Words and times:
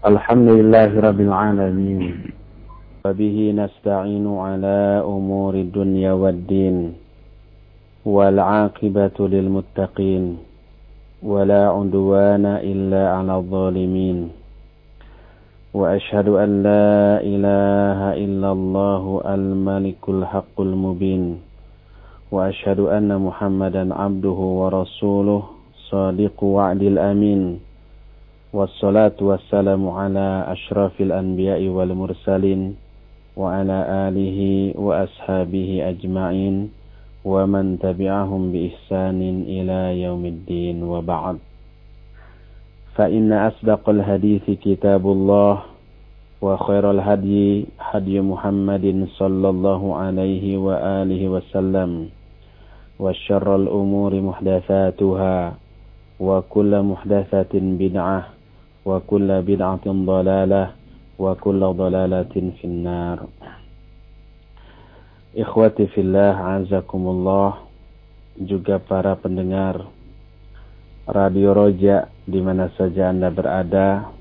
الحمد 0.00 0.48
لله 0.48 0.96
رب 1.00 1.20
العالمين. 1.20 2.32
وبه 3.04 3.36
نستعين 3.52 4.24
على 4.24 5.04
أمور 5.04 5.54
الدنيا 5.54 6.12
والدين 6.12 6.92
والعاقبة 8.08 9.18
للمتقين 9.20 10.24
ولا 11.22 11.62
عدوان 11.68 12.46
إلا 12.46 13.02
على 13.12 13.34
الظالمين. 13.36 14.18
وأشهد 15.76 16.28
أن 16.28 16.50
لا 16.64 17.20
إله 17.20 18.00
إلا 18.24 18.52
الله 18.52 19.04
الملك 19.26 20.00
الحق 20.08 20.56
المبين. 20.60 21.44
وأشهد 22.32 22.80
أن 22.80 23.12
محمدا 23.20 23.94
عبده 23.94 24.38
ورسوله 24.60 25.42
صادق 25.92 26.36
وعد 26.44 26.82
الأمين. 26.82 27.60
والصلاة 28.52 29.14
والسلام 29.20 29.88
على 29.88 30.44
أشرف 30.48 31.00
الأنبياء 31.00 31.62
والمرسلين 31.68 32.76
وعلى 33.36 33.78
آله 34.10 34.38
وأصحابه 34.74 35.68
أجمعين 35.88 36.70
ومن 37.24 37.78
تبعهم 37.78 38.42
بإحسان 38.52 39.20
إلى 39.46 40.02
يوم 40.02 40.26
الدين 40.26 40.82
وبعد. 40.82 41.38
فإن 42.94 43.32
أصدق 43.32 43.88
الحديث 43.88 44.50
كتاب 44.50 45.06
الله 45.06 45.62
وخير 46.42 46.90
الهدي 46.90 47.66
هدي 47.80 48.20
محمد 48.20 49.06
صلى 49.14 49.48
الله 49.48 49.82
عليه 49.96 50.56
وآله 50.58 51.22
وسلم 51.28 52.08
وشر 52.98 53.56
الأمور 53.56 54.12
محدثاتها 54.20 55.54
وكل 56.20 56.72
محدثة 56.82 57.52
بدعة 57.54 58.39
وكل 58.89 59.29
بدعة 59.41 59.85
ضلالة 59.87 60.63
وكل 61.19 61.61
ضلالة 61.65 62.33
في 62.33 62.65
النار 62.65 63.19
Ikhwati 65.35 65.91
fillah 65.91 66.63
azakumullah 66.63 67.67
juga 68.39 68.79
para 68.79 69.19
pendengar 69.19 69.83
Radio 71.03 71.51
Roja 71.51 72.07
di 72.23 72.39
mana 72.39 72.71
saja 72.79 73.11
Anda 73.11 73.35
berada. 73.35 74.15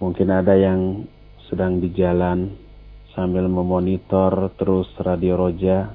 Mungkin 0.00 0.32
ada 0.32 0.56
yang 0.56 1.04
sedang 1.52 1.84
di 1.84 1.92
jalan 1.92 2.56
sambil 3.12 3.44
memonitor 3.52 4.48
terus 4.56 4.88
Radio 4.96 5.36
Roja. 5.44 5.92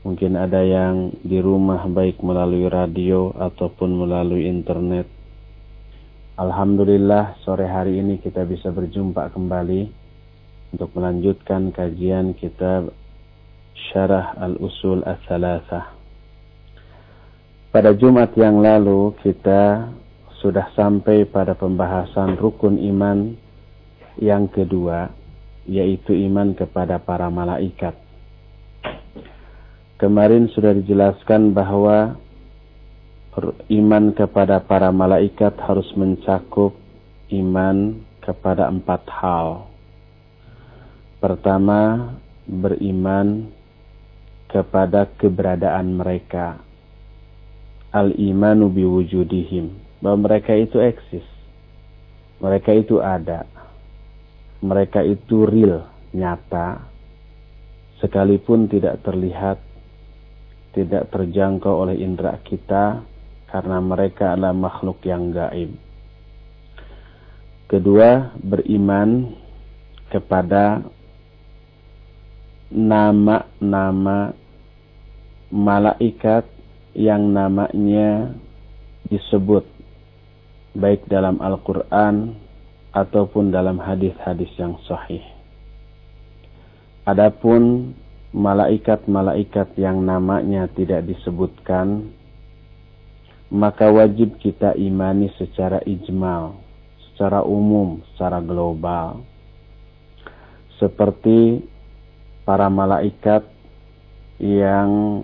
Mungkin 0.00 0.40
ada 0.40 0.64
yang 0.64 1.12
di 1.20 1.36
rumah 1.36 1.84
baik 1.84 2.24
melalui 2.24 2.64
radio 2.64 3.28
ataupun 3.36 4.08
melalui 4.08 4.48
internet. 4.48 5.13
Alhamdulillah 6.35 7.39
sore 7.47 7.63
hari 7.63 7.95
ini 7.95 8.19
kita 8.19 8.43
bisa 8.43 8.67
berjumpa 8.67 9.31
kembali 9.31 9.87
untuk 10.75 10.91
melanjutkan 10.91 11.71
kajian 11.71 12.35
kitab 12.35 12.91
Syarah 13.71 14.35
Al-Usul 14.43 14.99
As-Salasah. 15.07 15.95
Pada 17.71 17.95
Jumat 17.95 18.35
yang 18.35 18.59
lalu 18.59 19.15
kita 19.23 19.87
sudah 20.43 20.75
sampai 20.75 21.23
pada 21.23 21.55
pembahasan 21.55 22.35
rukun 22.35 22.83
iman 22.83 23.31
yang 24.19 24.51
kedua, 24.51 25.07
yaitu 25.63 26.19
iman 26.27 26.51
kepada 26.51 26.99
para 26.99 27.31
malaikat. 27.31 27.95
Kemarin 30.03 30.51
sudah 30.51 30.75
dijelaskan 30.75 31.55
bahwa 31.55 32.19
iman 33.67 34.15
kepada 34.15 34.63
para 34.63 34.95
malaikat 34.95 35.59
harus 35.59 35.87
mencakup 35.99 36.71
iman 37.35 37.99
kepada 38.23 38.71
empat 38.71 39.03
hal. 39.11 39.67
Pertama, 41.19 42.13
beriman 42.47 43.49
kepada 44.47 45.09
keberadaan 45.19 45.97
mereka. 45.99 46.61
Al-imanu 47.91 48.71
biwujudihim. 48.71 49.99
Bahwa 49.99 50.29
mereka 50.29 50.53
itu 50.53 50.79
eksis. 50.79 51.25
Mereka 52.39 52.71
itu 52.71 53.01
ada. 53.01 53.47
Mereka 54.61 55.01
itu 55.03 55.47
real, 55.49 55.87
nyata. 56.13 56.87
Sekalipun 58.03 58.67
tidak 58.67 59.01
terlihat, 59.01 59.57
tidak 60.75 61.07
terjangkau 61.09 61.87
oleh 61.87 61.95
indera 61.95 62.35
kita, 62.43 63.01
karena 63.55 63.79
mereka 63.79 64.35
adalah 64.35 64.51
makhluk 64.51 64.99
yang 65.07 65.31
gaib. 65.31 65.71
Kedua, 67.71 68.35
beriman 68.43 69.31
kepada 70.11 70.83
nama-nama 72.67 74.35
malaikat 75.47 76.43
yang 76.99 77.31
namanya 77.31 78.35
disebut 79.07 79.63
baik 80.75 81.07
dalam 81.07 81.39
Al-Quran 81.39 82.35
ataupun 82.91 83.55
dalam 83.55 83.79
hadis-hadis 83.79 84.51
yang 84.59 84.75
sahih. 84.83 85.23
Adapun 87.07 87.95
malaikat-malaikat 88.35 89.79
yang 89.79 90.03
namanya 90.03 90.67
tidak 90.75 91.07
disebutkan, 91.07 92.11
maka 93.53 93.93
wajib 93.93 94.41
kita 94.41 94.73
imani 94.73 95.29
secara 95.37 95.77
ijmal, 95.85 96.57
secara 97.11 97.45
umum, 97.45 98.01
secara 98.13 98.41
global. 98.41 99.21
Seperti 100.81 101.63
para 102.43 102.67
malaikat 102.67 103.45
yang 104.41 105.23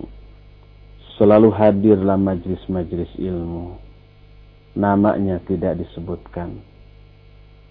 selalu 1.20 1.52
hadir 1.52 2.00
dalam 2.00 2.24
majlis-majlis 2.24 3.12
ilmu. 3.20 3.76
Namanya 4.72 5.36
tidak 5.44 5.76
disebutkan. 5.76 6.56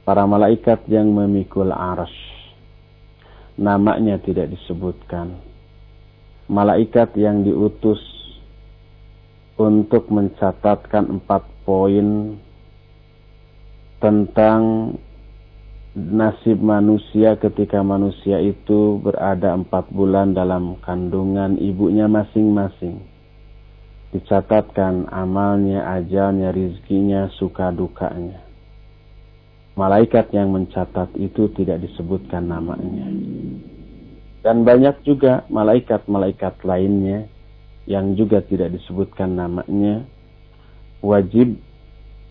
Para 0.06 0.30
malaikat 0.30 0.86
yang 0.86 1.10
memikul 1.10 1.74
arsh. 1.74 2.14
Namanya 3.58 4.22
tidak 4.22 4.54
disebutkan. 4.54 5.42
Malaikat 6.46 7.18
yang 7.18 7.42
diutus 7.42 8.21
untuk 9.68 10.10
mencatatkan 10.10 11.20
empat 11.20 11.46
poin 11.68 12.40
tentang 14.02 14.94
nasib 15.94 16.58
manusia 16.64 17.36
ketika 17.36 17.84
manusia 17.84 18.40
itu 18.40 18.98
berada 19.04 19.52
empat 19.54 19.92
bulan 19.92 20.32
dalam 20.32 20.80
kandungan 20.82 21.60
ibunya 21.60 22.08
masing-masing. 22.08 23.04
Dicatatkan 24.12 25.08
amalnya, 25.08 25.88
ajalnya, 26.00 26.52
rizkinya, 26.52 27.32
suka 27.40 27.72
dukanya. 27.72 28.44
Malaikat 29.80 30.36
yang 30.36 30.52
mencatat 30.52 31.16
itu 31.16 31.48
tidak 31.56 31.80
disebutkan 31.80 32.44
namanya. 32.44 33.08
Dan 34.44 34.68
banyak 34.68 35.00
juga 35.08 35.48
malaikat-malaikat 35.48 36.60
lainnya 36.68 37.30
yang 37.92 38.16
juga 38.16 38.40
tidak 38.40 38.72
disebutkan 38.72 39.36
namanya. 39.36 40.08
Wajib 41.04 41.60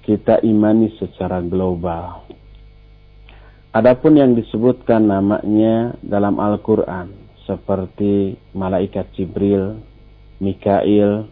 kita 0.09 0.41
imani 0.41 0.89
secara 0.97 1.45
global 1.45 2.31
Adapun 3.71 4.19
yang 4.19 4.35
disebutkan 4.35 5.07
namanya 5.07 5.95
dalam 6.03 6.43
Al-Quran 6.43 7.15
seperti 7.47 8.35
malaikat 8.51 9.07
Jibril, 9.15 9.79
Mikail, 10.43 11.31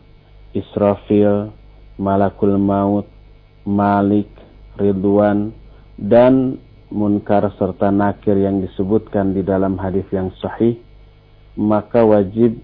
Israfil, 0.55 1.50
Malakul 1.99 2.55
Maut, 2.55 3.11
Malik, 3.67 4.31
Ridwan, 4.78 5.50
dan 5.99 6.62
Munkar 6.94 7.43
serta 7.58 7.91
Nakir 7.91 8.38
yang 8.38 8.62
disebutkan 8.62 9.35
di 9.35 9.43
dalam 9.43 9.75
hadis 9.75 10.06
yang 10.14 10.31
sahih, 10.38 10.79
maka 11.58 12.06
wajib 12.06 12.55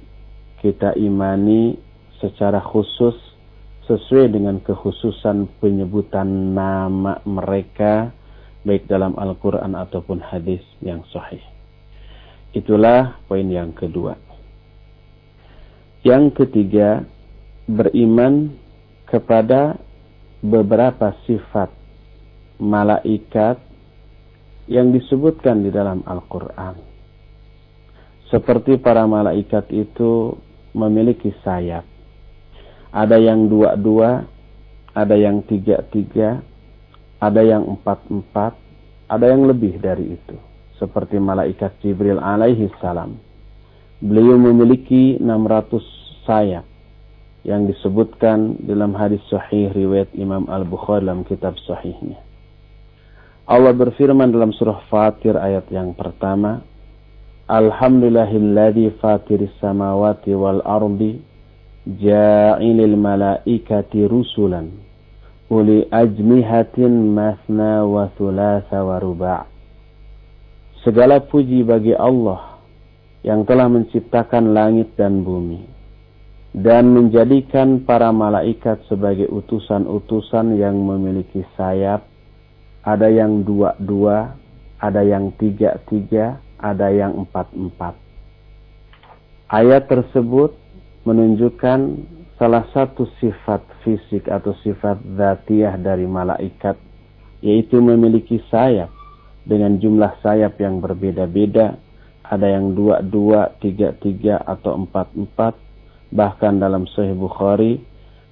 kita 0.65 0.97
imani 0.97 1.77
secara 2.25 2.57
khusus 2.65 3.13
sesuai 3.85 4.33
dengan 4.33 4.65
kekhususan 4.65 5.61
penyebutan 5.61 6.57
nama 6.57 7.21
mereka 7.29 8.09
baik 8.65 8.89
dalam 8.89 9.13
Al-Quran 9.21 9.77
ataupun 9.77 10.25
hadis 10.25 10.65
yang 10.81 11.05
sahih. 11.13 11.45
Itulah 12.57 13.21
poin 13.29 13.45
yang 13.45 13.77
kedua. 13.77 14.17
Yang 16.01 16.33
ketiga, 16.33 17.05
beriman 17.69 18.57
kepada 19.05 19.77
beberapa 20.41 21.13
sifat 21.29 21.69
malaikat 22.57 23.61
yang 24.65 24.97
disebutkan 24.97 25.61
di 25.61 25.69
dalam 25.69 26.01
Al-Quran. 26.09 26.81
Seperti 28.33 28.81
para 28.81 29.05
malaikat 29.05 29.69
itu 29.69 30.33
memiliki 30.75 31.31
sayap. 31.47 31.87
Ada 32.91 33.19
yang 33.19 33.47
dua-dua, 33.47 34.27
ada 34.95 35.15
yang 35.15 35.43
tiga-tiga, 35.47 36.43
ada 37.19 37.41
yang 37.43 37.67
empat-empat, 37.67 38.53
ada 39.09 39.27
yang 39.27 39.47
lebih 39.47 39.79
dari 39.79 40.15
itu. 40.15 40.37
Seperti 40.79 41.17
malaikat 41.23 41.79
Jibril 41.81 42.19
alaihi 42.19 42.71
salam. 42.83 43.19
Beliau 44.03 44.37
memiliki 44.37 45.17
600 45.23 46.27
sayap 46.27 46.67
yang 47.47 47.69
disebutkan 47.69 48.59
dalam 48.65 48.97
hadis 48.97 49.21
sahih 49.29 49.71
riwayat 49.71 50.11
Imam 50.17 50.49
Al-Bukhari 50.51 51.07
dalam 51.07 51.23
kitab 51.29 51.55
sahihnya. 51.65 52.19
Allah 53.45 53.77
berfirman 53.77 54.33
dalam 54.33 54.57
surah 54.57 54.89
Fatir 54.89 55.37
ayat 55.37 55.69
yang 55.69 55.93
pertama, 55.93 56.65
Alhamdulillahilladzi 57.45 59.05
fatiris 59.05 59.53
samawati 59.61 60.33
wal 60.33 60.65
ardi 60.65 61.21
ja'ilil 61.85 62.97
malaikati 62.97 64.09
rusulan 64.09 64.73
uli 65.53 65.85
ajmihatin 65.93 67.13
masna 67.13 67.85
wa 67.85 68.09
thulatha 68.17 68.81
wa 68.81 68.97
ruba' 68.97 69.45
Segala 70.89 71.21
puji 71.21 71.69
bagi 71.69 71.93
Allah 71.93 72.65
yang 73.21 73.45
telah 73.45 73.69
menciptakan 73.69 74.57
langit 74.57 74.97
dan 74.97 75.21
bumi 75.21 75.69
dan 76.57 76.97
menjadikan 76.97 77.85
para 77.85 78.09
malaikat 78.09 78.89
sebagai 78.89 79.29
utusan-utusan 79.29 80.57
yang 80.57 80.81
memiliki 80.81 81.45
sayap, 81.61 82.09
ada 82.81 83.13
yang 83.13 83.45
dua-dua, 83.45 84.33
ada 84.81 85.05
yang 85.05 85.29
tiga-tiga, 85.37 86.41
ada 86.65 86.89
yang 86.89 87.13
empat-empat. 87.29 87.93
Ayat 89.53 89.85
tersebut 89.85 90.57
menunjukkan 91.05 92.09
salah 92.41 92.65
satu 92.73 93.05
sifat 93.21 93.61
fisik 93.85 94.33
atau 94.33 94.57
sifat 94.65 94.97
zatiah 95.21 95.77
dari 95.77 96.09
malaikat, 96.09 96.81
yaitu 97.45 97.85
memiliki 97.85 98.41
sayap 98.49 98.89
dengan 99.45 99.77
jumlah 99.77 100.17
sayap 100.25 100.57
yang 100.57 100.81
berbeda-beda, 100.81 101.77
ada 102.25 102.47
yang 102.49 102.73
dua-dua, 102.73 103.53
tiga-tiga, 103.61 104.41
atau 104.49 104.81
empat-empat, 104.81 105.61
Bahkan 106.15 106.63
dalam 106.63 106.87
Sahih 106.95 107.19
Bukhari, 107.19 107.83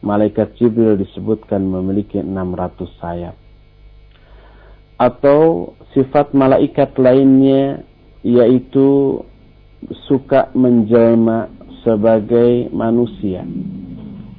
malaikat 0.06 0.54
Jibril 0.54 0.94
disebutkan 0.94 1.66
memiliki 1.66 2.22
600 2.22 3.02
sayap. 3.02 3.34
Atau 5.02 5.74
sifat 5.90 6.30
malaikat 6.30 6.94
lainnya 6.94 7.82
yaitu 8.22 9.20
suka 10.06 10.50
menjelma 10.54 11.50
sebagai 11.82 12.70
manusia. 12.70 13.42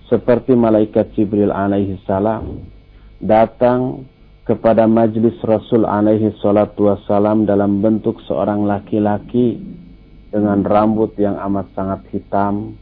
Seperti 0.08 0.56
malaikat 0.56 1.12
Jibril 1.16 1.52
alaihi 1.52 2.00
salam 2.08 2.64
datang 3.20 4.08
kepada 4.44 4.88
majlis 4.88 5.36
Rasul 5.44 5.88
alaihi 5.88 6.36
salatu 6.44 6.92
wassalam 6.92 7.48
dalam 7.48 7.80
bentuk 7.80 8.20
seorang 8.28 8.68
laki-laki 8.68 9.60
dengan 10.32 10.64
rambut 10.66 11.16
yang 11.16 11.40
amat 11.40 11.72
sangat 11.78 12.02
hitam, 12.12 12.76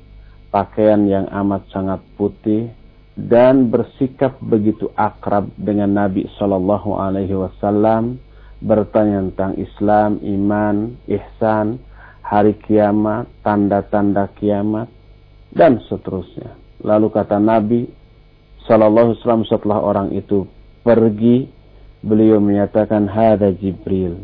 pakaian 0.49 1.05
yang 1.05 1.29
amat 1.29 1.65
sangat 1.69 2.01
putih 2.17 2.71
dan 3.13 3.69
bersikap 3.69 4.39
begitu 4.41 4.89
akrab 4.95 5.51
dengan 5.59 5.93
Nabi 5.93 6.25
Shallallahu 6.39 6.95
Alaihi 6.95 7.35
Wasallam 7.35 8.17
bertanya 8.61 9.25
tentang 9.29 9.53
Islam, 9.57 10.21
iman, 10.21 10.95
ihsan, 11.09 11.81
hari 12.21 12.55
kiamat, 12.61 13.27
tanda-tanda 13.41 14.29
kiamat 14.37 14.87
dan 15.51 15.81
seterusnya. 15.89 16.55
Lalu 16.85 17.11
kata 17.11 17.37
Nabi 17.41 17.89
Shallallahu 18.69 19.13
Alaihi 19.13 19.19
Wasallam 19.25 19.45
setelah 19.49 19.79
orang 19.81 20.09
itu 20.13 20.45
pergi, 20.85 21.49
beliau 22.05 22.37
menyatakan 22.37 23.09
hada 23.09 23.51
Jibril, 23.51 24.21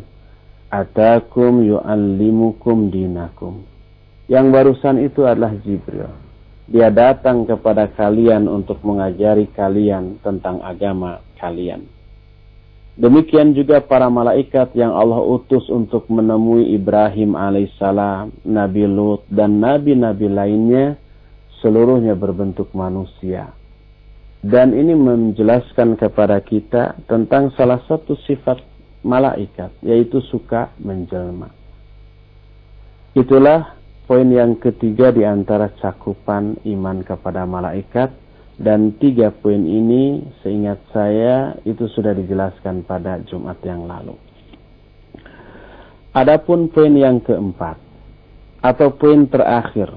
atakum 0.70 1.66
yu'allimukum 1.66 2.94
dinakum 2.94 3.66
yang 4.28 4.52
barusan 4.52 5.00
itu 5.00 5.24
adalah 5.24 5.56
Jibril. 5.64 6.12
Dia 6.68 6.92
datang 6.92 7.48
kepada 7.48 7.88
kalian 7.96 8.52
untuk 8.52 8.84
mengajari 8.84 9.48
kalian 9.56 10.20
tentang 10.20 10.60
agama 10.60 11.24
kalian. 11.40 11.88
Demikian 12.98 13.54
juga 13.54 13.78
para 13.78 14.10
malaikat 14.10 14.74
yang 14.74 14.90
Allah 14.90 15.22
utus 15.22 15.70
untuk 15.70 16.10
menemui 16.10 16.74
Ibrahim 16.74 17.38
alaihissalam, 17.38 18.42
Nabi 18.42 18.90
Lut, 18.90 19.22
dan 19.30 19.62
nabi-nabi 19.62 20.26
lainnya, 20.26 20.98
seluruhnya 21.62 22.18
berbentuk 22.18 22.74
manusia. 22.74 23.54
Dan 24.42 24.74
ini 24.74 24.98
menjelaskan 24.98 25.94
kepada 25.94 26.42
kita 26.42 26.98
tentang 27.06 27.54
salah 27.54 27.82
satu 27.86 28.18
sifat 28.26 28.66
malaikat, 29.06 29.70
yaitu 29.86 30.18
suka 30.26 30.74
menjelma. 30.82 31.54
Itulah 33.14 33.78
Poin 34.08 34.24
yang 34.32 34.56
ketiga 34.56 35.12
di 35.12 35.28
antara 35.28 35.68
cakupan 35.84 36.56
iman 36.64 37.04
kepada 37.04 37.44
malaikat 37.44 38.08
dan 38.58 38.98
tiga 38.98 39.30
poin 39.30 39.62
ini 39.62 40.26
seingat 40.42 40.82
saya 40.90 41.54
itu 41.62 41.86
sudah 41.94 42.18
dijelaskan 42.18 42.82
pada 42.82 43.22
Jumat 43.30 43.62
yang 43.62 43.86
lalu. 43.86 44.18
Adapun 46.18 46.74
poin 46.74 46.90
yang 46.98 47.22
keempat 47.22 47.78
atau 48.66 48.90
poin 48.98 49.30
terakhir 49.30 49.94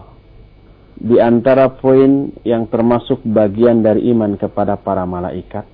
di 1.00 1.16
antara 1.16 1.72
poin 1.72 2.28
yang 2.44 2.68
termasuk 2.68 3.24
bagian 3.24 3.80
dari 3.80 4.12
iman 4.12 4.36
kepada 4.36 4.76
para 4.76 5.08
malaikat 5.08 5.64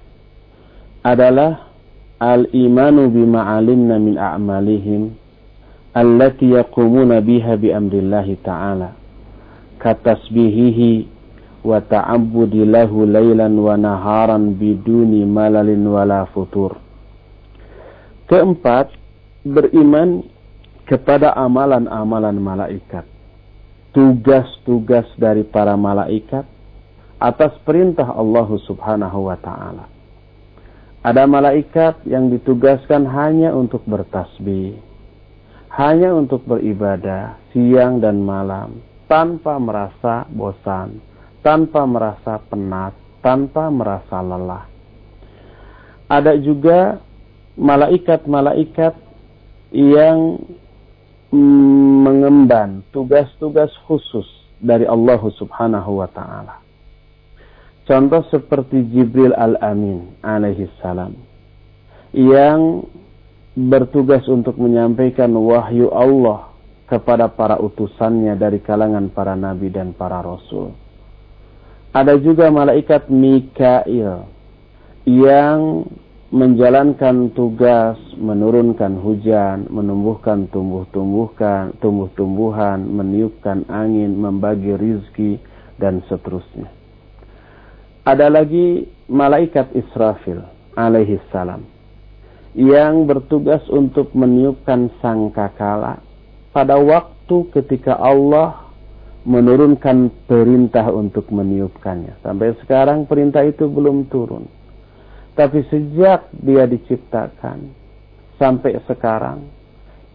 adalah 1.03 1.75
al-imanu 2.23 3.11
bima 3.11 3.59
alimna 3.59 3.99
min 3.99 4.15
a'malihim 4.15 5.19
allati 5.99 6.55
yaqumuna 6.55 7.19
biha 7.19 7.59
bi 7.59 7.75
amrillahi 7.75 8.39
ta'ala 8.39 8.94
katasbihihi 9.82 11.16
wa 11.67 11.83
ta'abbudi 11.83 12.63
lahu 12.63 13.03
laylan 13.03 13.59
wa 13.59 13.75
naharan 13.75 14.55
biduni 14.55 15.27
malalin 15.27 15.83
wala 15.91 16.31
futur. 16.31 16.79
Keempat, 18.31 18.95
beriman 19.43 20.23
kepada 20.87 21.35
amalan-amalan 21.35 22.39
malaikat. 22.39 23.03
Tugas-tugas 23.91 25.11
dari 25.19 25.43
para 25.43 25.75
malaikat 25.75 26.47
atas 27.19 27.53
perintah 27.67 28.07
Allah 28.13 28.49
Subhanahu 28.67 29.27
wa 29.27 29.39
taala. 29.41 29.91
Ada 31.07 31.23
malaikat 31.27 32.03
yang 32.07 32.31
ditugaskan 32.35 33.07
hanya 33.07 33.55
untuk 33.55 33.87
bertasbih, 33.87 34.75
hanya 35.70 36.11
untuk 36.13 36.43
beribadah 36.44 37.39
siang 37.55 38.03
dan 38.03 38.27
malam 38.27 38.82
tanpa 39.06 39.55
merasa 39.63 40.27
bosan, 40.35 40.99
tanpa 41.46 41.86
merasa 41.86 42.43
penat, 42.50 42.91
tanpa 43.22 43.70
merasa 43.70 44.19
lelah. 44.19 44.67
Ada 46.10 46.34
juga 46.43 46.98
malaikat-malaikat 47.55 48.98
yang 49.70 50.43
mengemban 52.03 52.82
tugas-tugas 52.91 53.70
khusus 53.86 54.26
dari 54.58 54.91
Allah 54.91 55.22
Subhanahu 55.22 56.03
wa 56.03 56.10
taala. 56.10 56.58
Contoh 57.86 58.26
seperti 58.34 58.82
Jibril 58.91 59.31
Al-Amin 59.31 60.19
alaihi 60.26 60.67
salam 60.82 61.15
yang 62.10 62.82
bertugas 63.55 64.26
untuk 64.26 64.58
menyampaikan 64.58 65.31
wahyu 65.31 65.94
Allah 65.94 66.50
kepada 66.91 67.31
para 67.31 67.62
utusannya 67.62 68.34
dari 68.34 68.58
kalangan 68.58 69.06
para 69.15 69.38
nabi 69.38 69.70
dan 69.70 69.94
para 69.94 70.19
rasul. 70.19 70.85
Ada 71.96 72.20
juga 72.20 72.53
malaikat 72.53 73.08
Mikail 73.08 74.29
yang 75.08 75.88
menjalankan 76.29 77.32
tugas 77.32 77.96
menurunkan 78.20 79.00
hujan, 79.00 79.65
menumbuhkan 79.72 80.44
tumbuh-tumbuhan, 80.53 81.72
tumbuh-tumbuhan, 81.81 82.84
meniupkan 82.84 83.65
angin, 83.72 84.12
membagi 84.12 84.76
rizki 84.76 85.41
dan 85.81 86.05
seterusnya. 86.05 86.69
Ada 88.05 88.29
lagi 88.29 88.84
malaikat 89.08 89.72
Israfil 89.72 90.44
alaihi 90.76 91.17
salam 91.32 91.65
yang 92.53 93.08
bertugas 93.08 93.65
untuk 93.72 94.12
meniupkan 94.12 94.93
sangkakala 95.00 96.05
pada 96.53 96.76
waktu 96.76 97.48
ketika 97.56 97.96
Allah 97.96 98.66
menurunkan 99.27 100.31
perintah 100.31 100.87
untuk 100.95 101.27
meniupkannya. 101.35 102.23
Sampai 102.23 102.55
sekarang 102.63 103.11
perintah 103.11 103.43
itu 103.43 103.67
belum 103.67 104.06
turun. 104.06 104.47
Tapi 105.35 105.67
sejak 105.69 106.31
dia 106.33 106.65
diciptakan 106.65 107.75
sampai 108.39 108.79
sekarang 108.87 109.45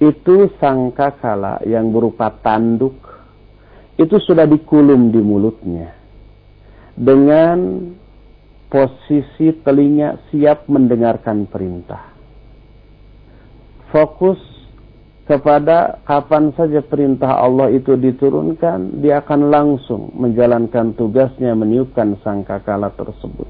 itu 0.01 0.49
sangkakala 0.57 1.61
yang 1.67 1.93
berupa 1.93 2.33
tanduk 2.41 2.97
itu 4.01 4.17
sudah 4.17 4.49
dikulum 4.49 5.13
di 5.13 5.21
mulutnya 5.21 5.93
dengan 6.97 7.85
posisi 8.71 9.53
telinga 9.61 10.31
siap 10.31 10.65
mendengarkan 10.71 11.45
perintah. 11.45 12.09
Fokus 13.93 14.39
kepada 15.31 16.03
kapan 16.03 16.51
saja 16.59 16.83
perintah 16.83 17.39
Allah 17.39 17.71
itu 17.71 17.95
diturunkan, 17.95 18.99
dia 18.99 19.23
akan 19.23 19.47
langsung 19.47 20.11
menjalankan 20.11 20.91
tugasnya 20.99 21.55
meniupkan 21.55 22.19
sangkakala 22.19 22.91
tersebut. 22.99 23.47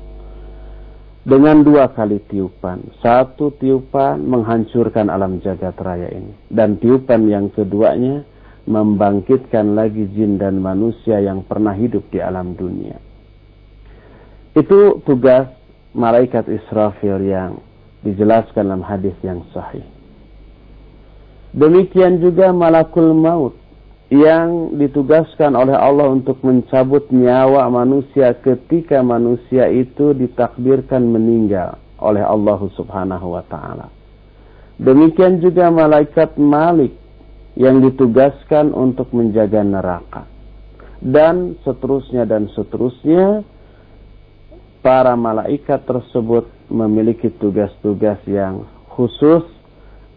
Dengan 1.25 1.65
dua 1.65 1.89
kali 1.89 2.21
tiupan. 2.29 2.85
Satu 3.01 3.53
tiupan 3.57 4.21
menghancurkan 4.21 5.09
alam 5.09 5.41
jagat 5.41 5.73
raya 5.81 6.09
ini. 6.13 6.33
Dan 6.50 6.77
tiupan 6.77 7.25
yang 7.25 7.50
keduanya 7.50 8.25
membangkitkan 8.69 9.73
lagi 9.73 10.05
jin 10.13 10.38
dan 10.38 10.61
manusia 10.61 11.17
yang 11.17 11.41
pernah 11.45 11.73
hidup 11.73 12.05
di 12.13 12.21
alam 12.21 12.53
dunia. 12.53 12.97
Itu 14.53 15.01
tugas 15.01 15.50
malaikat 15.97 16.45
Israfil 16.45 17.25
yang 17.25 17.57
dijelaskan 18.05 18.69
dalam 18.69 18.85
hadis 18.85 19.13
yang 19.25 19.45
sahih. 19.50 20.00
Demikian 21.51 22.24
juga 22.24 22.55
malakul 22.55 23.12
maut 23.12 23.60
yang 24.12 24.75
ditugaskan 24.75 25.55
oleh 25.55 25.75
Allah 25.75 26.12
untuk 26.12 26.39
mencabut 26.43 27.08
nyawa 27.12 27.67
manusia 27.72 28.36
ketika 28.39 29.00
manusia 29.00 29.72
itu 29.72 30.12
ditakdirkan 30.12 31.03
meninggal 31.08 31.79
oleh 32.00 32.20
Allah 32.20 32.60
Subhanahu 32.75 33.39
wa 33.39 33.43
taala. 33.48 33.88
Demikian 34.81 35.39
juga 35.39 35.72
malaikat 35.72 36.36
Malik 36.36 36.91
yang 37.55 37.84
ditugaskan 37.84 38.72
untuk 38.72 39.12
menjaga 39.12 39.62
neraka. 39.63 40.24
Dan 41.01 41.58
seterusnya 41.65 42.25
dan 42.25 42.50
seterusnya 42.53 43.46
para 44.81 45.13
malaikat 45.13 45.86
tersebut 45.86 46.50
memiliki 46.70 47.29
tugas-tugas 47.38 48.22
yang 48.25 48.65
khusus, 48.89 49.46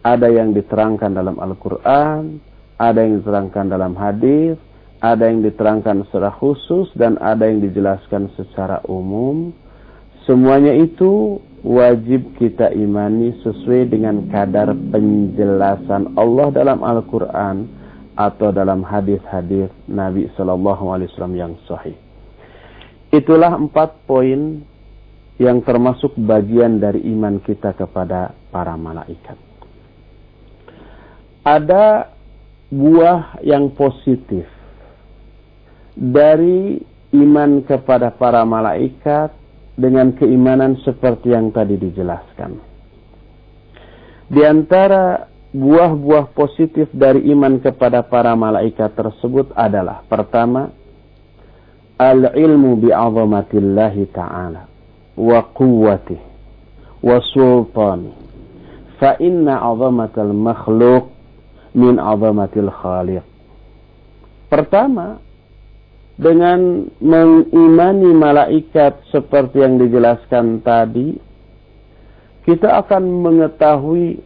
ada 0.05 0.29
yang 0.29 0.53
diterangkan 0.53 1.17
dalam 1.17 1.41
Al-Quran, 1.41 2.37
ada 2.77 2.99
yang 3.01 3.25
diterangkan 3.25 3.65
dalam 3.73 3.97
hadis, 3.97 4.53
ada 5.01 5.25
yang 5.25 5.41
diterangkan 5.41 6.05
secara 6.07 6.29
khusus, 6.37 6.93
dan 6.93 7.17
ada 7.17 7.49
yang 7.49 7.65
dijelaskan 7.65 8.29
secara 8.37 8.85
umum. 8.85 9.49
Semuanya 10.29 10.77
itu 10.77 11.41
wajib 11.65 12.37
kita 12.37 12.69
imani 12.77 13.33
sesuai 13.41 13.89
dengan 13.89 14.29
kadar 14.29 14.77
penjelasan 14.93 16.13
Allah 16.13 16.53
dalam 16.53 16.85
Al-Quran 16.85 17.65
atau 18.13 18.53
dalam 18.53 18.85
hadis-hadis 18.85 19.73
Nabi 19.89 20.29
Shallallahu 20.37 20.85
Alaihi 20.93 21.09
Wasallam 21.13 21.35
yang 21.35 21.53
sahih. 21.65 21.97
Itulah 23.09 23.57
empat 23.57 24.05
poin 24.05 24.61
yang 25.41 25.65
termasuk 25.65 26.13
bagian 26.15 26.77
dari 26.77 27.03
iman 27.11 27.41
kita 27.41 27.73
kepada 27.75 28.31
para 28.53 28.77
malaikat. 28.79 29.44
Ada 31.45 32.09
buah 32.73 33.45
yang 33.45 33.69
positif 33.77 34.49
dari 35.93 36.81
iman 37.13 37.61
kepada 37.63 38.11
para 38.11 38.41
malaikat 38.43 39.31
dengan 39.79 40.11
keimanan 40.17 40.75
seperti 40.83 41.31
yang 41.31 41.53
tadi 41.53 41.79
dijelaskan. 41.79 42.59
Di 44.25 44.41
antara 44.41 45.29
buah-buah 45.55 46.35
positif 46.35 46.91
dari 46.91 47.31
iman 47.31 47.63
kepada 47.63 48.03
para 48.03 48.35
malaikat 48.35 48.91
tersebut 48.91 49.55
adalah 49.55 50.03
pertama 50.09 50.67
al-ilmu 51.95 52.75
bi'azamatillahi 52.83 54.03
ta'ala 54.11 54.67
wa 55.15 55.39
quwwatih 55.55 56.19
wa 56.99 57.23
sultani 57.31 58.11
fa 58.99 59.15
inna 59.23 59.63
'azamatal 59.63 60.35
makhluq 60.35 61.14
min 61.75 61.99
'azamatil 61.99 62.71
khaliq 62.71 63.23
pertama 64.47 65.19
dengan 66.15 66.87
mengimani 67.03 68.15
malaikat 68.15 69.03
seperti 69.11 69.59
yang 69.59 69.75
dijelaskan 69.75 70.63
tadi 70.63 71.19
kita 72.47 72.79
akan 72.79 73.03
mengetahui 73.19 74.23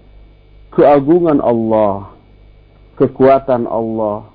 keagungan 0.69 1.41
Allah 1.41 2.13
kekuatan 2.93 3.65
Allah 3.65 4.29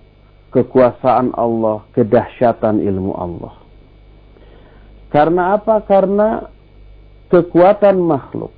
kekuasaan 0.55 1.35
Allah, 1.35 1.83
kedahsyatan 1.91 2.79
ilmu 2.79 3.11
Allah. 3.19 3.59
Karena 5.11 5.59
apa? 5.59 5.83
Karena 5.83 6.47
kekuatan 7.27 7.99
makhluk, 7.99 8.55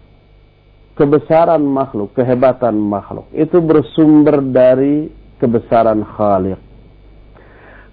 kebesaran 0.97 1.63
makhluk, 1.63 2.17
kehebatan 2.17 2.75
makhluk 2.75 3.29
itu 3.37 3.61
bersumber 3.61 4.41
dari 4.41 5.13
kebesaran 5.37 6.03
Khalik. 6.03 6.59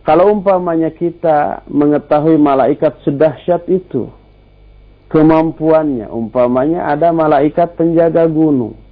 Kalau 0.04 0.36
umpamanya 0.36 0.92
kita 0.92 1.64
mengetahui 1.72 2.36
malaikat 2.36 3.00
sedahsyat 3.08 3.68
itu, 3.72 4.12
kemampuannya, 5.08 6.12
umpamanya 6.12 6.92
ada 6.92 7.16
malaikat 7.16 7.80
penjaga 7.80 8.28
gunung 8.28 8.84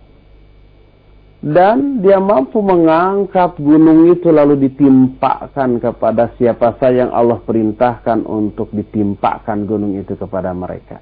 dan 1.41 2.05
dia 2.05 2.21
mampu 2.21 2.61
mengangkat 2.61 3.57
gunung 3.57 4.13
itu 4.13 4.29
lalu 4.29 4.61
ditimpakan 4.69 5.81
kepada 5.81 6.37
siapa 6.37 6.77
saja 6.77 7.09
yang 7.09 7.11
Allah 7.11 7.41
perintahkan 7.41 8.29
untuk 8.29 8.69
ditimpakan 8.69 9.65
gunung 9.65 9.97
itu 9.97 10.13
kepada 10.13 10.53
mereka. 10.53 11.01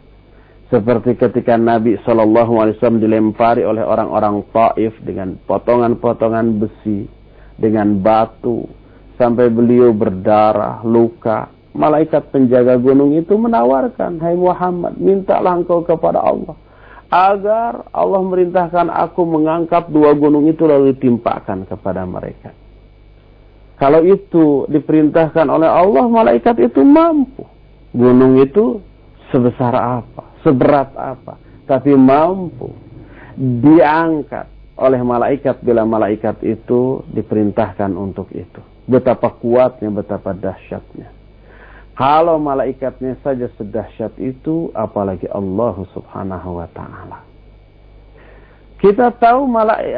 Seperti 0.70 1.18
ketika 1.18 1.58
Nabi 1.58 1.98
Shallallahu 2.06 2.62
Alaihi 2.62 2.78
Wasallam 2.78 3.02
dilempari 3.02 3.66
oleh 3.66 3.82
orang-orang 3.82 4.46
Taif 4.54 4.94
dengan 5.02 5.34
potongan-potongan 5.50 6.62
besi, 6.62 7.10
dengan 7.58 7.98
batu, 7.98 8.70
sampai 9.18 9.50
beliau 9.50 9.90
berdarah, 9.92 10.86
luka. 10.86 11.50
Malaikat 11.74 12.30
penjaga 12.30 12.78
gunung 12.78 13.18
itu 13.18 13.34
menawarkan, 13.34 14.22
Hai 14.22 14.38
Muhammad, 14.38 14.98
mintalah 15.02 15.58
engkau 15.58 15.82
kepada 15.82 16.22
Allah 16.22 16.54
agar 17.10 17.90
Allah 17.90 18.22
merintahkan 18.22 18.86
aku 18.94 19.26
mengangkat 19.26 19.90
dua 19.90 20.14
gunung 20.14 20.46
itu 20.46 20.70
lalu 20.70 20.94
ditimpakan 20.94 21.66
kepada 21.66 22.06
mereka. 22.06 22.54
Kalau 23.82 24.06
itu 24.06 24.70
diperintahkan 24.70 25.50
oleh 25.50 25.66
Allah, 25.66 26.06
malaikat 26.06 26.62
itu 26.62 26.86
mampu. 26.86 27.48
Gunung 27.96 28.38
itu 28.38 28.78
sebesar 29.34 29.74
apa, 29.74 30.29
seberat 30.46 30.96
apa, 30.96 31.38
tapi 31.68 31.94
mampu 31.96 32.72
diangkat 33.40 34.48
oleh 34.80 35.02
malaikat 35.04 35.60
bila 35.60 35.84
malaikat 35.84 36.40
itu 36.44 37.04
diperintahkan 37.12 37.92
untuk 38.00 38.32
itu. 38.32 38.64
Betapa 38.88 39.36
kuatnya, 39.36 39.92
betapa 39.92 40.32
dahsyatnya. 40.32 41.12
Kalau 42.00 42.40
malaikatnya 42.40 43.20
saja 43.20 43.52
sedahsyat 43.60 44.16
itu, 44.24 44.72
apalagi 44.72 45.28
Allah 45.28 45.76
subhanahu 45.92 46.64
wa 46.64 46.68
ta'ala. 46.72 47.28
Kita 48.80 49.12
tahu 49.20 49.44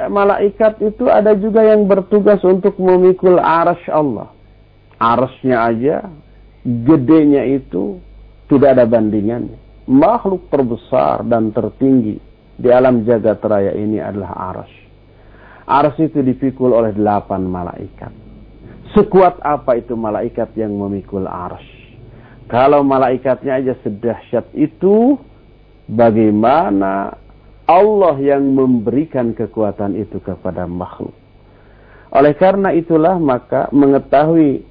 malaikat 0.09 0.81
itu 0.81 1.05
ada 1.05 1.37
juga 1.37 1.61
yang 1.61 1.85
bertugas 1.85 2.41
untuk 2.41 2.81
memikul 2.81 3.37
arash 3.37 3.85
Allah. 3.93 4.33
Arashnya 4.97 5.61
aja, 5.61 6.09
gedenya 6.65 7.45
itu 7.45 8.01
tidak 8.49 8.81
ada 8.81 8.89
bandingannya. 8.89 9.60
Makhluk 9.89 10.49
terbesar 10.53 11.25
dan 11.25 11.49
tertinggi 11.49 12.21
di 12.61 12.69
alam 12.69 13.01
jagat 13.01 13.41
raya 13.41 13.73
ini 13.73 13.97
adalah 13.97 14.53
arash. 14.53 14.75
Arash 15.65 15.99
itu 16.03 16.21
dipikul 16.21 16.73
oleh 16.75 16.93
delapan 16.93 17.41
malaikat. 17.45 18.13
Sekuat 18.93 19.39
apa 19.41 19.79
itu 19.79 19.97
malaikat 19.97 20.53
yang 20.59 20.75
memikul 20.75 21.25
arash? 21.25 21.65
Kalau 22.51 22.83
malaikatnya 22.83 23.63
aja 23.63 23.73
sedahsyat 23.79 24.51
itu, 24.53 25.15
bagaimana 25.87 27.15
Allah 27.63 28.15
yang 28.19 28.51
memberikan 28.51 29.31
kekuatan 29.31 29.95
itu 29.95 30.19
kepada 30.19 30.67
makhluk. 30.67 31.15
Oleh 32.11 32.35
karena 32.35 32.75
itulah 32.75 33.15
maka 33.15 33.71
mengetahui 33.71 34.67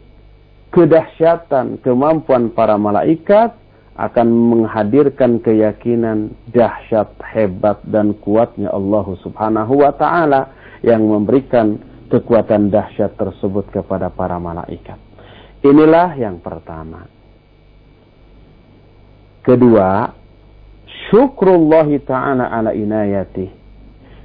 kedahsyatan 0.68 1.80
kemampuan 1.80 2.52
para 2.52 2.76
malaikat 2.76 3.56
akan 3.98 4.28
menghadirkan 4.30 5.42
keyakinan 5.42 6.34
dahsyat, 6.50 7.10
hebat 7.34 7.82
dan 7.88 8.14
kuatnya 8.18 8.70
Allah 8.70 9.06
Subhanahu 9.22 9.82
wa 9.82 9.92
taala 9.94 10.54
yang 10.80 11.04
memberikan 11.04 11.76
kekuatan 12.10 12.70
dahsyat 12.72 13.14
tersebut 13.14 13.70
kepada 13.70 14.10
para 14.10 14.40
malaikat. 14.40 14.98
Inilah 15.60 16.16
yang 16.16 16.40
pertama. 16.40 17.04
Kedua, 19.44 20.20
syukrullah 21.08 21.88
ta'ala 22.04 22.50
ala 22.50 22.70
inayatih 22.76 23.50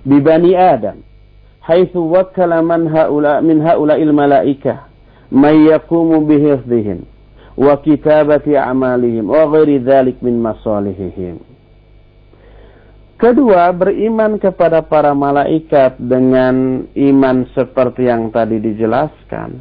bi 0.06 0.18
bani 0.22 0.54
Adam 0.54 1.02
haitsu 1.66 1.98
wakkala 1.98 2.62
man 2.62 2.86
haula 2.92 3.42
min 3.42 3.64
haula 3.64 3.98
il 3.98 4.14
malaikah 4.14 4.86
may 5.34 5.72
yaqumu 5.72 6.22
bihifdhihim 6.30 7.08
wa 7.56 7.76
kitabati 7.80 8.56
a'malihim 8.56 9.28
wa 9.28 9.48
ghairi 9.48 9.80
dzalik 9.80 10.20
min 10.20 10.40
masalihihim. 10.40 11.40
Kedua, 13.16 13.72
beriman 13.72 14.36
kepada 14.36 14.84
para 14.84 15.16
malaikat 15.16 15.96
dengan 15.96 16.84
iman 16.92 17.48
seperti 17.56 18.12
yang 18.12 18.28
tadi 18.28 18.60
dijelaskan 18.60 19.56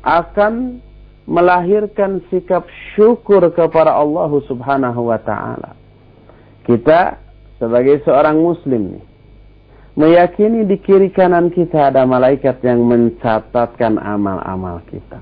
akan 0.00 0.80
melahirkan 1.28 2.24
sikap 2.32 2.64
syukur 2.96 3.52
kepada 3.52 3.92
Allah 3.92 4.32
Subhanahu 4.48 5.12
wa 5.12 5.20
taala. 5.20 5.76
Kita 6.64 7.20
sebagai 7.60 8.00
seorang 8.06 8.40
muslim 8.40 8.96
nih 8.96 9.04
meyakini 9.96 10.68
di 10.68 10.76
kiri 10.78 11.10
kanan 11.10 11.50
kita 11.50 11.90
ada 11.90 12.04
malaikat 12.04 12.60
yang 12.62 12.84
mencatatkan 12.84 13.96
amal-amal 13.96 14.84
kita. 14.86 15.18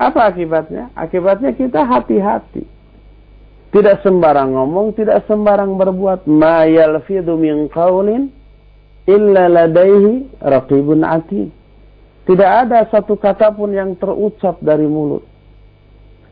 Apa 0.00 0.32
akibatnya? 0.32 0.92
Akibatnya 0.96 1.52
kita 1.52 1.84
hati-hati. 1.84 2.64
Tidak 3.72 4.04
sembarang 4.04 4.52
ngomong, 4.52 4.92
tidak 4.92 5.24
sembarang 5.24 5.80
berbuat. 5.80 6.28
Ma 6.28 6.68
yalfidhu 6.68 7.40
min 7.40 7.72
qawlin 7.72 8.28
illa 9.08 9.48
ladaihi 9.48 10.44
raqibun 10.44 11.00
atid. 11.00 11.48
Tidak 12.22 12.50
ada 12.68 12.86
satu 12.92 13.18
kata 13.18 13.50
pun 13.56 13.74
yang 13.74 13.96
terucap 13.98 14.60
dari 14.62 14.86
mulut. 14.86 15.26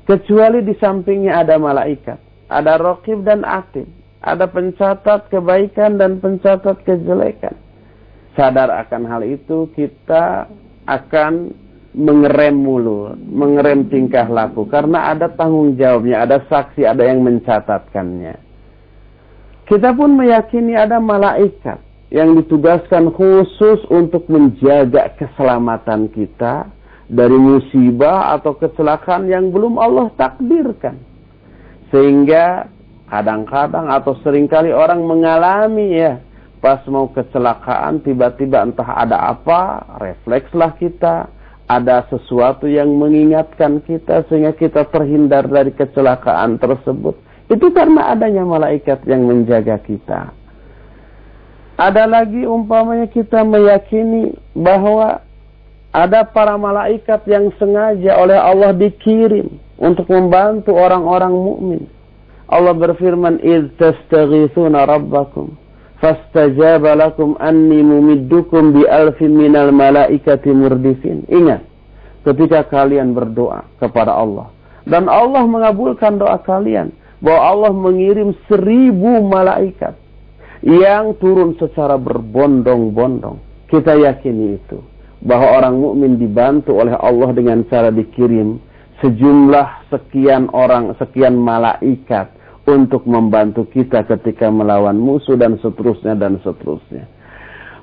Kecuali 0.06 0.62
di 0.62 0.74
sampingnya 0.78 1.42
ada 1.42 1.58
malaikat. 1.58 2.18
Ada 2.50 2.78
raqib 2.78 3.22
dan 3.26 3.42
atid. 3.42 3.86
Ada 4.20 4.44
pencatat 4.50 5.32
kebaikan 5.32 5.96
dan 5.96 6.20
pencatat 6.20 6.84
kejelekan. 6.84 7.56
Sadar 8.36 8.68
akan 8.68 9.08
hal 9.08 9.22
itu, 9.24 9.70
kita 9.72 10.44
akan 10.84 11.56
mengerem 11.94 12.54
mulut, 12.54 13.18
mengerem 13.18 13.86
tingkah 13.90 14.26
laku. 14.30 14.66
Karena 14.70 15.10
ada 15.10 15.30
tanggung 15.30 15.74
jawabnya, 15.74 16.22
ada 16.22 16.38
saksi, 16.46 16.86
ada 16.86 17.02
yang 17.02 17.22
mencatatkannya. 17.22 18.34
Kita 19.66 19.94
pun 19.94 20.18
meyakini 20.18 20.74
ada 20.74 20.98
malaikat 20.98 21.78
yang 22.10 22.34
ditugaskan 22.34 23.14
khusus 23.14 23.86
untuk 23.86 24.26
menjaga 24.26 25.14
keselamatan 25.14 26.10
kita 26.10 26.66
dari 27.06 27.38
musibah 27.38 28.34
atau 28.34 28.58
kecelakaan 28.58 29.30
yang 29.30 29.54
belum 29.54 29.78
Allah 29.78 30.10
takdirkan. 30.18 30.98
Sehingga 31.90 32.66
kadang-kadang 33.10 33.90
atau 33.90 34.14
sering 34.22 34.46
kali 34.46 34.70
orang 34.70 35.02
mengalami 35.02 35.98
ya 35.98 36.22
pas 36.62 36.78
mau 36.86 37.10
kecelakaan 37.10 38.04
tiba-tiba 38.06 38.62
entah 38.62 38.86
ada 38.86 39.34
apa 39.34 39.82
reflekslah 39.98 40.78
kita 40.78 41.26
ada 41.70 42.02
sesuatu 42.10 42.66
yang 42.66 42.90
mengingatkan 42.98 43.78
kita 43.86 44.26
sehingga 44.26 44.50
kita 44.50 44.90
terhindar 44.90 45.46
dari 45.46 45.70
kecelakaan 45.70 46.58
tersebut. 46.58 47.14
Itu 47.46 47.70
karena 47.70 48.10
adanya 48.10 48.42
malaikat 48.42 49.06
yang 49.06 49.22
menjaga 49.22 49.78
kita. 49.78 50.34
Ada 51.78 52.10
lagi 52.10 52.42
umpamanya 52.42 53.06
kita 53.06 53.46
meyakini 53.46 54.34
bahwa 54.50 55.22
ada 55.94 56.26
para 56.26 56.58
malaikat 56.58 57.22
yang 57.30 57.54
sengaja 57.54 58.18
oleh 58.18 58.36
Allah 58.36 58.74
dikirim 58.74 59.46
untuk 59.78 60.10
membantu 60.10 60.74
orang-orang 60.74 61.34
mukmin. 61.34 61.82
Allah 62.50 62.74
berfirman, 62.74 63.38
"Idz 63.46 63.78
tastaghitsuna 63.78 64.90
rabbakum 64.90 65.54
fastajaba 66.00 66.96
lakum 66.96 67.36
anni 67.38 67.84
mumiddukum 67.84 68.72
bi 68.74 68.88
alfin 68.88 69.36
minal 69.36 69.70
malaikati 69.70 70.50
murdifin. 70.50 71.28
Ingat, 71.28 71.62
ketika 72.24 72.66
kalian 72.66 73.12
berdoa 73.12 73.68
kepada 73.78 74.16
Allah 74.16 74.48
dan 74.88 75.06
Allah 75.06 75.44
mengabulkan 75.44 76.16
doa 76.16 76.40
kalian 76.40 76.92
bahwa 77.20 77.40
Allah 77.40 77.72
mengirim 77.76 78.32
seribu 78.48 79.20
malaikat 79.28 79.92
yang 80.64 81.16
turun 81.20 81.56
secara 81.56 81.96
berbondong-bondong. 82.00 83.40
Kita 83.68 83.94
yakini 83.96 84.58
itu 84.58 84.80
bahwa 85.20 85.62
orang 85.62 85.78
mukmin 85.78 86.16
dibantu 86.16 86.80
oleh 86.80 86.96
Allah 86.96 87.30
dengan 87.36 87.60
cara 87.68 87.92
dikirim 87.92 88.56
sejumlah 89.04 89.88
sekian 89.92 90.48
orang, 90.52 90.96
sekian 90.96 91.36
malaikat 91.36 92.32
untuk 92.68 93.08
membantu 93.08 93.64
kita 93.68 94.04
ketika 94.04 94.52
melawan 94.52 94.98
musuh 94.98 95.36
dan 95.38 95.56
seterusnya 95.60 96.16
dan 96.16 96.36
seterusnya. 96.44 97.08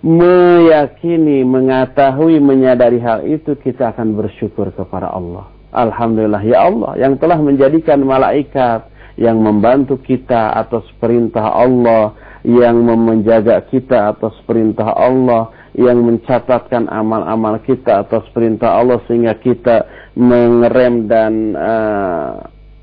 Meyakini, 0.06 1.42
mengetahui, 1.42 2.38
menyadari 2.38 3.02
hal 3.02 3.26
itu 3.26 3.58
kita 3.58 3.98
akan 3.98 4.14
bersyukur 4.14 4.70
kepada 4.70 5.10
Allah. 5.10 5.50
Alhamdulillah 5.74 6.44
ya 6.48 6.70
Allah 6.70 6.96
yang 6.96 7.20
telah 7.20 7.38
menjadikan 7.42 8.00
malaikat 8.06 8.88
yang 9.18 9.42
membantu 9.42 9.98
kita 10.00 10.54
atas 10.54 10.86
perintah 11.02 11.50
Allah, 11.50 12.14
yang 12.46 12.86
menjaga 12.86 13.66
kita 13.66 14.14
atas 14.14 14.38
perintah 14.46 14.94
Allah, 14.94 15.50
yang 15.74 16.06
mencatatkan 16.06 16.86
amal-amal 16.90 17.58
kita 17.66 18.06
atas 18.06 18.26
perintah 18.32 18.78
Allah 18.78 19.02
sehingga 19.10 19.34
kita 19.42 19.86
mengerem 20.14 21.10
dan 21.10 21.34
uh, 21.58 22.34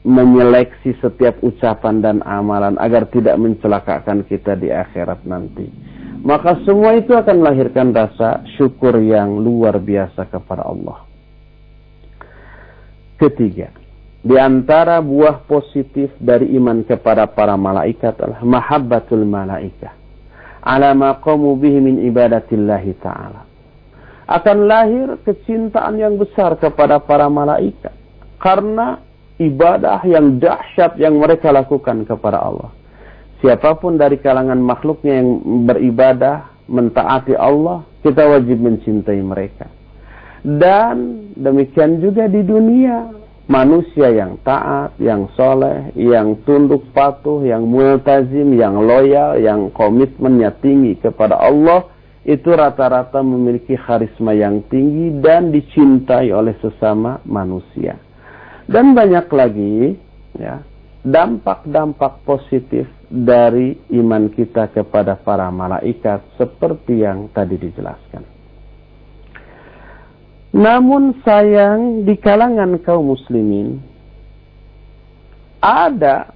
menyeleksi 0.05 1.01
setiap 1.01 1.41
ucapan 1.41 2.05
dan 2.05 2.17
amalan 2.29 2.77
agar 2.77 3.09
tidak 3.09 3.41
mencelakakan 3.41 4.21
kita 4.29 4.53
di 4.53 4.69
akhirat 4.69 5.25
nanti. 5.25 5.65
Maka 6.25 6.61
semua 6.65 6.97
itu 6.97 7.17
akan 7.17 7.41
melahirkan 7.41 7.93
rasa 7.93 8.45
syukur 8.57 9.01
yang 9.01 9.41
luar 9.41 9.81
biasa 9.81 10.29
kepada 10.29 10.65
Allah. 10.65 11.05
Ketiga, 13.21 13.73
di 14.25 14.37
antara 14.41 15.05
buah 15.05 15.45
positif 15.45 16.13
dari 16.21 16.53
iman 16.57 16.85
kepada 16.85 17.29
para 17.29 17.57
malaikat 17.57 18.17
adalah 18.21 18.41
mahabbatul 18.41 19.25
malaikah. 19.25 19.93
Ala 20.65 20.97
maqamu 20.97 21.61
bihi 21.61 21.81
min 21.81 21.97
ibadatillahi 22.09 22.93
ta'ala. 23.05 23.45
Akan 24.25 24.65
lahir 24.65 25.21
kecintaan 25.29 26.01
yang 26.01 26.17
besar 26.17 26.57
kepada 26.57 27.05
para 27.05 27.29
malaikat. 27.29 27.93
Karena 28.41 28.97
ibadah 29.51 30.01
yang 30.09 30.41
dahsyat 30.41 30.97
yang 30.97 31.21
mereka 31.21 31.53
lakukan 31.53 32.09
kepada 32.09 32.41
Allah. 32.41 32.71
Siapa 33.45 33.77
pun 33.77 34.01
dari 34.01 34.17
kalangan 34.17 34.57
makhluknya 34.57 35.21
yang 35.21 35.31
beribadah, 35.69 36.49
mentaati 36.65 37.37
Allah, 37.37 37.85
kita 38.01 38.25
wajib 38.25 38.57
mencintai 38.57 39.21
mereka. 39.21 39.69
Dan 40.45 41.29
demikian 41.37 42.01
juga 42.01 42.25
di 42.29 42.41
dunia, 42.41 43.13
manusia 43.49 44.13
yang 44.13 44.41
taat, 44.41 44.97
yang 44.97 45.29
soleh, 45.37 45.93
yang 45.97 46.41
tunduk 46.49 46.89
patuh, 46.97 47.45
yang 47.45 47.69
multazim, 47.69 48.57
yang 48.57 48.81
loyal, 48.81 49.37
yang 49.37 49.69
komitmennya 49.73 50.53
tinggi 50.65 50.97
kepada 51.01 51.37
Allah, 51.37 51.89
itu 52.25 52.49
rata-rata 52.49 53.21
memiliki 53.21 53.77
karisma 53.77 54.33
yang 54.33 54.65
tinggi 54.73 55.21
dan 55.21 55.53
dicintai 55.53 56.33
oleh 56.33 56.57
sesama 56.65 57.21
manusia. 57.29 58.01
Dan 58.65 58.97
banyak 58.97 59.29
lagi 59.29 59.99
ya 60.41 60.65
dampak-dampak 61.05 62.25
positif 62.25 62.89
dari 63.13 63.77
iman 63.93 64.33
kita 64.33 64.73
kepada 64.73 65.21
para 65.21 65.53
malaikat 65.53 66.25
seperti 66.41 67.05
yang 67.05 67.29
tadi 67.31 67.61
dijelaskan. 67.61 68.25
Namun 70.55 71.21
sayang 71.21 72.09
di 72.09 72.17
kalangan 72.17 72.81
kaum 72.81 73.13
muslimin 73.13 73.83
ada 75.61 76.33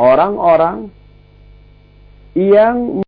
orang-orang 0.00 0.90
yang 2.34 3.04